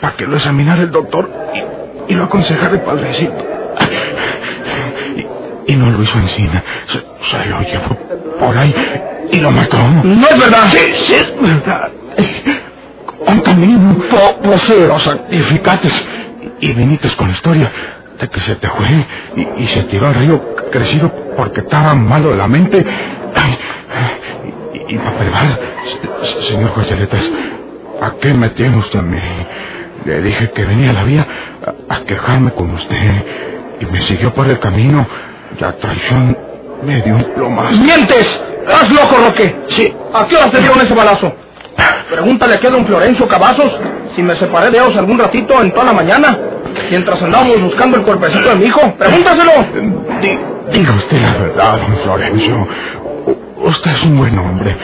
para 0.00 0.16
que 0.16 0.26
lo 0.26 0.36
examinara 0.36 0.82
el 0.82 0.90
doctor 0.90 1.30
y, 2.08 2.12
y 2.12 2.16
lo 2.16 2.24
aconsejara 2.24 2.74
el 2.74 2.80
padrecito. 2.82 3.44
Y, 5.66 5.72
y 5.72 5.76
no 5.76 5.90
lo 5.90 6.02
hizo 6.02 6.18
encima. 6.18 6.62
Se, 6.86 6.98
se 7.30 7.44
lo 7.46 7.60
llevó 7.60 7.96
por 8.38 8.56
ahí 8.56 8.74
y 9.32 9.40
lo 9.40 9.50
mató. 9.50 9.78
No 10.04 10.28
es 10.28 10.38
verdad. 10.38 10.66
Sí, 10.68 10.78
sí 11.06 11.14
es 11.14 11.40
verdad. 11.40 11.90
Un 13.26 13.40
camino. 13.40 13.96
Pues 14.42 14.60
sí, 14.62 14.74
lo 14.86 14.98
santificaste 14.98 15.88
y 16.60 16.72
viniste 16.72 17.08
con 17.16 17.28
la 17.28 17.34
historia 17.34 17.72
de 18.20 18.28
que 18.28 18.40
se 18.40 18.56
te 18.56 18.68
fue 18.68 18.86
y, 19.36 19.62
y 19.62 19.66
se 19.68 19.82
tiró 19.84 20.08
al 20.08 20.14
río 20.14 20.56
crecido 20.72 21.12
porque 21.38 21.60
estaba 21.60 21.94
malo 21.94 22.30
de 22.32 22.36
la 22.36 22.48
mente. 22.48 22.84
Ay, 23.34 23.58
y, 24.74 24.94
y 24.94 24.98
para 24.98 25.12
probar, 25.16 25.60
se- 26.20 26.42
señor 26.50 26.70
juez 26.70 26.90
de 26.90 26.96
letras, 26.96 27.22
¿a 28.02 28.10
qué 28.20 28.34
me 28.34 28.48
tiene 28.50 28.76
usted 28.78 28.98
a 28.98 29.02
mí? 29.02 29.18
Le 30.04 30.20
dije 30.22 30.50
que 30.50 30.64
venía 30.64 30.90
a 30.90 30.94
la 30.94 31.04
vía 31.04 31.26
a, 31.88 31.94
a 31.94 32.04
quejarme 32.04 32.50
con 32.52 32.70
usted 32.74 33.24
y 33.80 33.86
me 33.86 34.02
siguió 34.02 34.34
por 34.34 34.48
el 34.48 34.58
camino. 34.58 35.06
La 35.60 35.72
traición 35.74 36.36
me 36.82 37.00
dio 37.02 37.14
un 37.14 37.24
plomazo. 37.34 37.70
¡Mientes! 37.76 38.44
¡Estás 38.68 38.90
loco, 38.90 39.16
Roque! 39.24 39.54
Sí. 39.68 39.94
¿A 40.12 40.26
qué 40.26 40.36
hora 40.36 40.50
te 40.50 40.58
dieron 40.58 40.80
ese 40.80 40.94
balazo? 40.94 41.32
Pregúntale 42.10 42.56
aquí 42.56 42.66
a 42.66 42.70
don 42.70 42.84
Florencio 42.84 43.28
Cavazos 43.28 43.78
si 44.16 44.22
me 44.24 44.34
separé 44.34 44.70
de 44.72 44.78
ellos 44.78 44.96
algún 44.96 45.18
ratito 45.18 45.62
en 45.62 45.70
toda 45.72 45.84
la 45.86 45.92
mañana, 45.92 46.36
mientras 46.90 47.22
andábamos 47.22 47.60
buscando 47.62 47.96
el 47.98 48.02
cuerpecito 48.02 48.48
de 48.48 48.56
mi 48.56 48.64
hijo. 48.64 48.80
Pregúntaselo. 48.98 49.52
Diga 50.72 50.94
usted 50.94 51.20
la 51.20 51.32
verdad, 51.34 51.80
don 51.80 51.96
Florencio. 51.98 52.68
Usted 53.56 53.90
es 53.90 54.02
un 54.04 54.18
buen 54.18 54.38
hombre. 54.38 54.76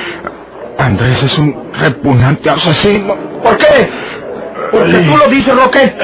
Andrés 0.79 1.23
es 1.23 1.39
un 1.39 1.57
repugnante 1.81 2.51
asesino. 2.51 3.17
¿Por 3.43 3.57
qué? 3.59 3.89
Porque 4.71 4.99
tú 4.99 5.17
lo 5.17 5.29
dices, 5.29 5.55
Roque. 5.55 5.95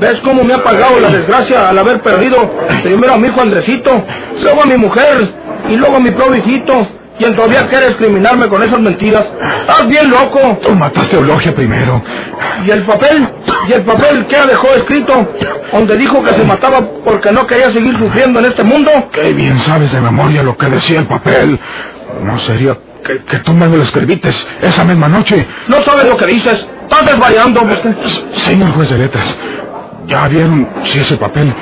¿Ves 0.00 0.20
cómo 0.20 0.42
me 0.42 0.54
ha 0.54 0.62
pagado 0.62 0.98
la 1.00 1.10
desgracia 1.10 1.68
al 1.68 1.78
haber 1.78 2.00
perdido 2.00 2.50
primero 2.82 3.14
a 3.14 3.18
mi 3.18 3.28
hijo 3.28 3.40
Andresito, 3.40 4.04
luego 4.40 4.62
a 4.62 4.66
mi 4.66 4.76
mujer 4.76 5.32
y 5.68 5.76
luego 5.76 5.96
a 5.96 6.00
mi 6.00 6.10
propio 6.10 6.36
hijito? 6.36 6.88
Y 7.18 7.24
en 7.24 7.34
todavía 7.34 7.66
quieres 7.68 7.96
criminarme 7.96 8.46
con 8.48 8.62
esas 8.62 8.78
mentiras. 8.78 9.24
¡Estás 9.60 9.88
bien 9.88 10.10
loco! 10.10 10.58
Tú 10.62 10.74
mataste 10.74 11.16
a 11.16 11.20
Eulogia 11.20 11.54
primero. 11.54 12.02
¿Y 12.66 12.70
el 12.70 12.82
papel? 12.82 13.28
¿Y 13.68 13.72
el 13.72 13.84
papel 13.84 14.26
que 14.26 14.36
dejó 14.36 14.68
escrito? 14.74 15.28
Donde 15.72 15.96
dijo 15.96 16.22
que 16.22 16.34
se 16.34 16.44
mataba 16.44 16.80
porque 17.04 17.32
no 17.32 17.46
quería 17.46 17.70
seguir 17.70 17.96
sufriendo 17.98 18.38
en 18.40 18.46
este 18.46 18.64
mundo. 18.64 18.90
Qué 19.12 19.32
bien 19.32 19.58
sabes 19.60 19.92
de 19.92 20.00
memoria 20.00 20.42
lo 20.42 20.56
que 20.56 20.66
decía 20.66 20.98
el 21.00 21.06
papel. 21.06 21.58
¿No 22.22 22.38
sería 22.40 22.76
que, 23.04 23.24
que 23.24 23.38
tú 23.38 23.52
me 23.52 23.66
lo 23.66 23.82
escribiste 23.82 24.30
esa 24.60 24.84
misma 24.84 25.08
noche? 25.08 25.46
No 25.68 25.82
sabes 25.82 26.06
lo 26.06 26.16
que 26.16 26.26
dices. 26.26 26.66
Estás 26.82 27.06
desvariando. 27.06 27.62
Señor 28.44 28.72
juez 28.72 28.90
de 28.90 28.98
letras, 28.98 29.38
¿ya 30.06 30.28
vieron 30.28 30.68
si 30.84 30.98
ese 31.00 31.16
papel 31.16 31.52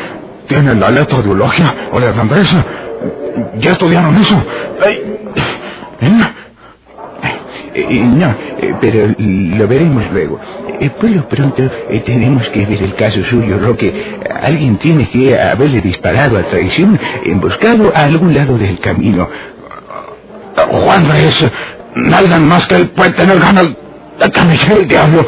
tiene 0.49 0.75
la 0.75 0.91
letra 0.91 1.23
de 1.23 1.29
Eulogia 1.29 1.75
o 1.93 1.99
la 1.99 2.13
de 2.13 2.21
Andrés? 2.21 2.49
¿Ya 3.59 3.73
estudiaron 3.73 4.17
eso? 4.17 4.43
¿Eh? 4.87 5.19
Eh, 7.75 8.05
no, 8.05 8.31
eh, 8.61 8.75
pero 8.81 9.15
lo 9.19 9.67
veremos 9.67 10.05
luego. 10.13 10.39
Eh, 10.81 10.91
por 10.91 11.11
lo 11.11 11.29
pronto 11.29 11.63
eh, 11.91 12.01
tenemos 12.07 12.47
que 12.51 12.65
ver 12.65 12.83
el 12.83 12.95
caso 12.95 13.23
suyo, 13.25 13.59
Roque. 13.59 13.93
Alguien 14.43 14.77
tiene 14.79 15.09
que 15.11 15.39
haberle 15.39 15.81
disparado 15.81 16.39
a 16.39 16.45
traición, 16.45 16.99
emboscado 17.25 17.93
a 17.95 18.05
algún 18.05 18.33
lado 18.33 18.57
del 18.59 18.79
camino. 18.79 19.29
Juan 20.57 21.09
Reyes, 21.09 21.45
nada 21.97 22.39
más 22.39 22.67
que 22.67 22.77
él 22.77 22.91
puede 22.91 23.11
tener 23.11 23.41
ganas 23.41 23.65
de 23.65 24.31
caminar 24.33 24.79
el 24.79 24.89
diablo. 24.89 25.27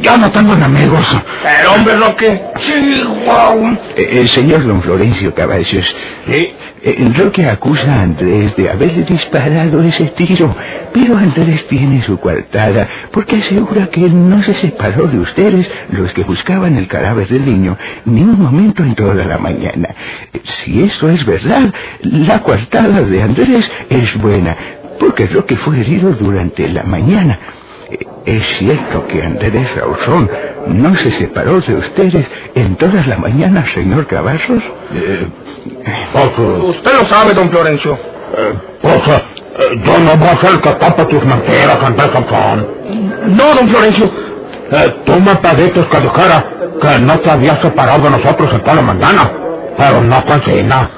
Ya 0.00 0.16
no 0.16 0.30
tengo 0.30 0.54
enemigos. 0.54 1.06
Pero 1.42 1.72
hombre, 1.72 1.96
Roque. 1.96 2.42
Sí, 2.60 3.02
Juan. 3.24 3.78
Eh, 3.96 4.20
el 4.20 4.28
señor 4.30 4.66
don 4.66 4.82
Florencio 4.82 5.34
Caballos, 5.34 5.86
eh, 6.28 6.54
eh, 6.82 7.12
Roque 7.16 7.46
acusa 7.48 7.84
a 7.94 8.02
Andrés 8.02 8.54
de 8.56 8.70
haberle 8.70 9.04
disparado 9.04 9.82
ese 9.82 10.06
tiro, 10.16 10.54
pero 10.92 11.16
Andrés 11.16 11.66
tiene 11.68 12.02
su 12.02 12.18
coartada 12.18 12.88
porque 13.12 13.36
asegura 13.36 13.86
que 13.86 14.04
él 14.04 14.28
no 14.28 14.42
se 14.42 14.54
separó 14.54 15.06
de 15.06 15.18
ustedes, 15.20 15.70
los 15.90 16.12
que 16.12 16.24
buscaban 16.24 16.76
el 16.76 16.88
cadáver 16.88 17.28
del 17.28 17.44
niño, 17.46 17.78
ni 18.04 18.20
un 18.22 18.38
momento 18.38 18.82
en 18.82 18.94
toda 18.94 19.24
la 19.24 19.38
mañana. 19.38 19.88
Eh, 20.32 20.40
Si 20.64 20.82
eso 20.82 21.08
es 21.08 21.24
verdad, 21.24 21.72
la 22.02 22.40
coartada 22.40 23.00
de 23.02 23.22
Andrés 23.22 23.70
es 23.88 24.16
buena, 24.20 24.56
porque 24.98 25.26
Roque 25.28 25.56
fue 25.56 25.80
herido 25.80 26.10
durante 26.12 26.68
la 26.68 26.82
mañana. 26.82 27.38
Eh, 28.26 28.36
¿Es 28.36 28.58
cierto 28.58 29.06
que 29.06 29.22
Andrés 29.22 29.68
Sauzón 29.74 30.30
no 30.68 30.94
se 30.96 31.10
separó 31.18 31.60
de 31.60 31.74
ustedes 31.74 32.26
en 32.54 32.76
toda 32.76 33.06
la 33.06 33.18
mañana, 33.18 33.64
señor 33.74 34.06
Cavazos? 34.06 34.62
Usted 36.68 36.92
lo 36.98 37.04
sabe, 37.06 37.34
don 37.34 37.50
Florencio. 37.50 37.98
Pues, 38.80 38.96
eh, 39.08 39.22
yo 39.84 39.98
no 39.98 40.16
voy 40.16 40.28
a 40.28 40.36
ser 40.38 40.50
el 40.54 40.60
que 40.60 40.70
tapa 40.72 41.06
tus 41.06 41.24
mentiras, 41.24 41.78
Andrés. 41.82 42.10
No, 43.26 43.54
don 43.54 43.68
Florencio. 43.68 44.10
Eh, 44.70 44.94
tú 45.04 45.20
me 45.20 45.36
pediste 45.36 45.86
que 45.86 46.00
dijera 46.00 46.44
que 46.80 46.98
no 47.00 47.18
te 47.20 47.30
habías 47.30 47.60
separado 47.60 48.02
de 48.04 48.10
nosotros 48.10 48.52
en 48.52 48.60
toda 48.60 48.76
la 48.76 48.82
mañana, 48.82 49.30
pero 49.76 50.00
no 50.00 50.24
consigna. 50.24 50.90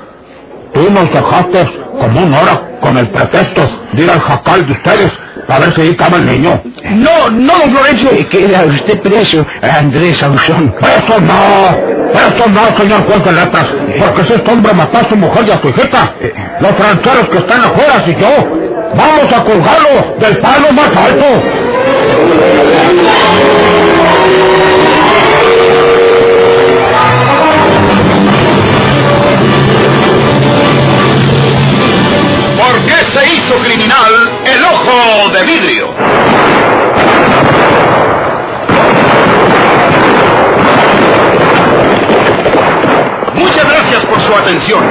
Tú 0.72 0.90
nos 0.90 1.12
dejaste 1.12 1.66
como 1.98 2.26
una 2.26 2.40
hora 2.40 2.78
con 2.80 2.96
el 2.96 3.08
pretexto 3.08 3.62
de 3.92 4.04
ir 4.04 4.10
al 4.10 4.20
jacal 4.20 4.66
de 4.66 4.72
ustedes 4.72 5.12
a 5.48 5.58
ver 5.58 5.74
si 5.74 5.80
ahí 5.82 5.88
estaba 5.90 6.16
el 6.18 6.26
niño. 6.26 6.60
No, 6.90 7.30
no, 7.30 7.58
don 7.58 7.70
Florencio. 7.70 8.10
Queda 8.28 8.64
usted 8.64 9.00
preso, 9.00 9.46
Andrés 9.62 10.18
Sauzón. 10.18 10.74
Eso 10.80 11.20
no, 11.20 11.68
eso 12.12 12.48
no, 12.50 12.78
señor 12.78 13.06
juez 13.06 13.24
de 13.24 13.32
letras, 13.32 13.66
porque 13.98 14.24
si 14.24 14.32
este 14.34 14.52
hombre 14.52 14.74
mató 14.74 14.98
a 14.98 15.08
su 15.08 15.16
mujer 15.16 15.44
y 15.46 15.50
a 15.50 15.60
su 15.60 15.68
hijita, 15.68 16.14
los 16.60 16.78
rancheros 16.78 17.28
que 17.28 17.38
están 17.38 17.64
afuera 17.64 18.04
y 18.06 18.14
yo, 18.20 18.28
vamos 18.96 19.32
a 19.32 19.44
colgarlo 19.44 20.16
del 20.18 20.38
palo 20.38 20.72
más 20.72 20.90
alto. 20.96 21.26
De 35.32 35.44
vidrio? 35.44 35.88
Muchas 43.34 43.64
gracias 43.68 44.04
por 44.06 44.20
su 44.22 44.34
atención. 44.34 44.84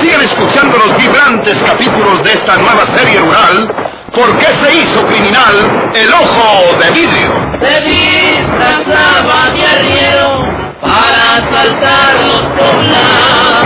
Sigan 0.00 0.22
escuchando 0.22 0.76
los 0.78 0.96
vibrantes 0.96 1.56
capítulos 1.64 2.24
de 2.24 2.32
esta 2.32 2.56
nueva 2.56 2.84
serie 2.96 3.20
rural. 3.20 3.72
¿Por 4.12 4.36
qué 4.38 4.46
se 4.46 4.74
hizo 4.74 5.06
criminal 5.06 5.90
el 5.94 6.12
ojo 6.12 6.76
de 6.80 6.90
vidrio? 6.90 7.44
se 7.60 7.80
disfrazaba 7.80 9.48
de 9.54 9.66
arriero 9.66 10.44
para 10.80 11.36
asaltar 11.36 12.22
los 12.26 12.46
poblados. 12.58 13.64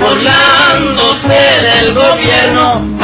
Burlándose 0.00 1.60
del 1.62 1.94
gobierno, 1.94 2.98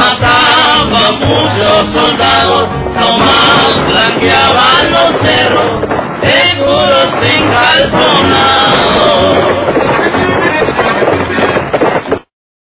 los 1.79 1.93
soldados 1.93 2.67
tomados 2.93 3.87
blanqueaban 3.87 4.91
los 4.91 5.21
cerros, 5.21 5.71
seguros 6.21 7.07
sin 7.21 7.41
calzonado. 7.49 9.38